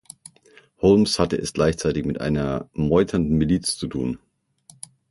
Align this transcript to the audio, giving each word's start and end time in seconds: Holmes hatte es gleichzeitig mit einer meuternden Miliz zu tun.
Holmes 0.81 1.19
hatte 1.19 1.37
es 1.37 1.53
gleichzeitig 1.53 2.05
mit 2.05 2.19
einer 2.19 2.67
meuternden 2.73 3.37
Miliz 3.37 3.77
zu 3.77 3.85
tun. 3.85 4.17